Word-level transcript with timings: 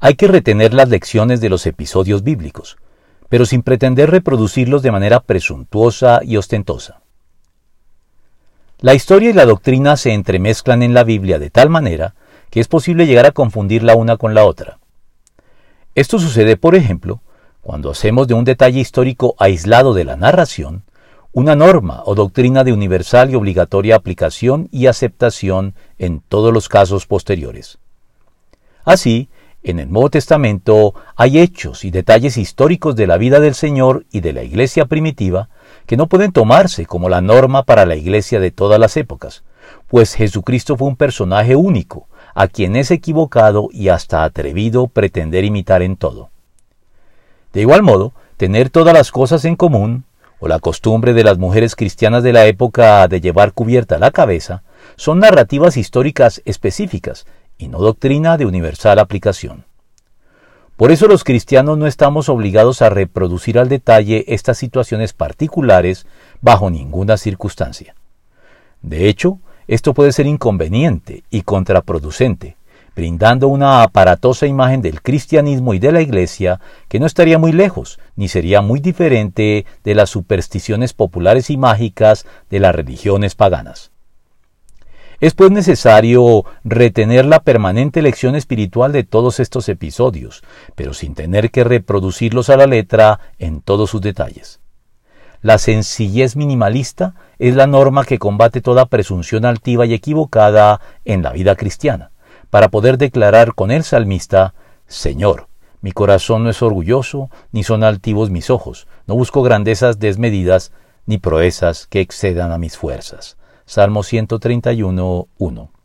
Hay 0.00 0.14
que 0.14 0.28
retener 0.28 0.74
las 0.74 0.88
lecciones 0.88 1.40
de 1.40 1.48
los 1.48 1.66
episodios 1.66 2.22
bíblicos, 2.22 2.76
pero 3.28 3.44
sin 3.46 3.62
pretender 3.62 4.10
reproducirlos 4.10 4.82
de 4.82 4.92
manera 4.92 5.20
presuntuosa 5.20 6.20
y 6.22 6.36
ostentosa. 6.36 7.00
La 8.80 8.94
historia 8.94 9.30
y 9.30 9.32
la 9.32 9.44
doctrina 9.44 9.96
se 9.96 10.12
entremezclan 10.12 10.84
en 10.84 10.94
la 10.94 11.02
Biblia 11.02 11.40
de 11.40 11.50
tal 11.50 11.68
manera 11.68 12.14
que 12.50 12.60
es 12.60 12.68
posible 12.68 13.06
llegar 13.06 13.26
a 13.26 13.32
confundir 13.32 13.82
la 13.82 13.96
una 13.96 14.16
con 14.16 14.34
la 14.34 14.44
otra. 14.44 14.78
Esto 15.96 16.20
sucede, 16.20 16.56
por 16.56 16.76
ejemplo, 16.76 17.20
cuando 17.60 17.90
hacemos 17.90 18.28
de 18.28 18.34
un 18.34 18.44
detalle 18.44 18.78
histórico 18.78 19.34
aislado 19.38 19.94
de 19.94 20.04
la 20.04 20.16
narración 20.16 20.84
una 21.32 21.54
norma 21.54 22.02
o 22.06 22.14
doctrina 22.14 22.64
de 22.64 22.72
universal 22.72 23.30
y 23.30 23.34
obligatoria 23.34 23.96
aplicación 23.96 24.68
y 24.72 24.86
aceptación 24.86 25.74
en 25.98 26.20
todos 26.20 26.52
los 26.52 26.68
casos 26.68 27.06
posteriores. 27.06 27.78
Así, 28.84 29.28
en 29.70 29.80
el 29.80 29.90
Nuevo 29.90 30.10
Testamento 30.10 30.94
hay 31.14 31.38
hechos 31.38 31.84
y 31.84 31.90
detalles 31.90 32.36
históricos 32.36 32.96
de 32.96 33.06
la 33.06 33.18
vida 33.18 33.38
del 33.38 33.54
Señor 33.54 34.06
y 34.10 34.20
de 34.20 34.32
la 34.32 34.42
Iglesia 34.42 34.86
primitiva 34.86 35.48
que 35.86 35.96
no 35.96 36.06
pueden 36.06 36.32
tomarse 36.32 36.86
como 36.86 37.08
la 37.08 37.20
norma 37.20 37.64
para 37.64 37.84
la 37.84 37.96
Iglesia 37.96 38.40
de 38.40 38.50
todas 38.50 38.80
las 38.80 38.96
épocas, 38.96 39.44
pues 39.86 40.14
Jesucristo 40.14 40.76
fue 40.76 40.88
un 40.88 40.96
personaje 40.96 41.54
único, 41.54 42.08
a 42.34 42.48
quien 42.48 42.76
es 42.76 42.90
equivocado 42.90 43.68
y 43.70 43.88
hasta 43.88 44.24
atrevido 44.24 44.86
pretender 44.86 45.44
imitar 45.44 45.82
en 45.82 45.96
todo. 45.96 46.30
De 47.52 47.60
igual 47.60 47.82
modo, 47.82 48.14
tener 48.36 48.70
todas 48.70 48.94
las 48.94 49.10
cosas 49.10 49.44
en 49.44 49.56
común, 49.56 50.04
o 50.40 50.48
la 50.48 50.60
costumbre 50.60 51.14
de 51.14 51.24
las 51.24 51.36
mujeres 51.36 51.74
cristianas 51.74 52.22
de 52.22 52.32
la 52.32 52.46
época 52.46 53.08
de 53.08 53.20
llevar 53.20 53.52
cubierta 53.52 53.98
la 53.98 54.12
cabeza, 54.12 54.62
son 54.96 55.18
narrativas 55.18 55.76
históricas 55.76 56.40
específicas 56.44 57.26
y 57.58 57.68
no 57.68 57.78
doctrina 57.78 58.36
de 58.36 58.46
universal 58.46 58.98
aplicación. 58.98 59.64
Por 60.76 60.92
eso 60.92 61.08
los 61.08 61.24
cristianos 61.24 61.76
no 61.76 61.88
estamos 61.88 62.28
obligados 62.28 62.82
a 62.82 62.88
reproducir 62.88 63.58
al 63.58 63.68
detalle 63.68 64.24
estas 64.28 64.58
situaciones 64.58 65.12
particulares 65.12 66.06
bajo 66.40 66.70
ninguna 66.70 67.16
circunstancia. 67.16 67.96
De 68.80 69.08
hecho, 69.08 69.40
esto 69.66 69.92
puede 69.92 70.12
ser 70.12 70.26
inconveniente 70.26 71.24
y 71.30 71.42
contraproducente, 71.42 72.56
brindando 72.94 73.48
una 73.48 73.82
aparatosa 73.82 74.46
imagen 74.46 74.80
del 74.80 75.02
cristianismo 75.02 75.74
y 75.74 75.80
de 75.80 75.90
la 75.90 76.00
Iglesia 76.00 76.60
que 76.88 77.00
no 77.00 77.06
estaría 77.06 77.38
muy 77.38 77.50
lejos, 77.50 77.98
ni 78.14 78.28
sería 78.28 78.60
muy 78.60 78.78
diferente 78.78 79.66
de 79.82 79.94
las 79.96 80.10
supersticiones 80.10 80.94
populares 80.94 81.50
y 81.50 81.56
mágicas 81.56 82.24
de 82.50 82.60
las 82.60 82.74
religiones 82.74 83.34
paganas. 83.34 83.90
Es 85.20 85.34
pues 85.34 85.50
necesario 85.50 86.44
retener 86.62 87.24
la 87.24 87.40
permanente 87.40 88.02
lección 88.02 88.36
espiritual 88.36 88.92
de 88.92 89.02
todos 89.02 89.40
estos 89.40 89.68
episodios, 89.68 90.44
pero 90.76 90.94
sin 90.94 91.16
tener 91.16 91.50
que 91.50 91.64
reproducirlos 91.64 92.50
a 92.50 92.56
la 92.56 92.68
letra 92.68 93.18
en 93.40 93.60
todos 93.60 93.90
sus 93.90 94.00
detalles. 94.00 94.60
La 95.42 95.58
sencillez 95.58 96.36
minimalista 96.36 97.16
es 97.40 97.56
la 97.56 97.66
norma 97.66 98.04
que 98.04 98.20
combate 98.20 98.60
toda 98.60 98.86
presunción 98.86 99.44
altiva 99.44 99.86
y 99.86 99.94
equivocada 99.94 100.80
en 101.04 101.24
la 101.24 101.32
vida 101.32 101.56
cristiana, 101.56 102.12
para 102.48 102.68
poder 102.68 102.96
declarar 102.96 103.54
con 103.54 103.72
el 103.72 103.82
salmista, 103.82 104.54
Señor, 104.86 105.48
mi 105.80 105.90
corazón 105.90 106.44
no 106.44 106.50
es 106.50 106.62
orgulloso, 106.62 107.28
ni 107.50 107.64
son 107.64 107.82
altivos 107.82 108.30
mis 108.30 108.50
ojos, 108.50 108.86
no 109.08 109.16
busco 109.16 109.42
grandezas 109.42 109.98
desmedidas, 109.98 110.70
ni 111.06 111.18
proezas 111.18 111.88
que 111.88 112.00
excedan 112.00 112.52
a 112.52 112.58
mis 112.58 112.76
fuerzas. 112.76 113.36
Salmo 113.68 114.02
131, 114.02 115.28
1. 115.36 115.77